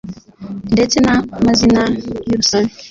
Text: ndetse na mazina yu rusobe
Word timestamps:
ndetse 0.73 0.97
na 1.05 1.15
mazina 1.45 1.81
yu 2.29 2.35
rusobe 2.39 2.69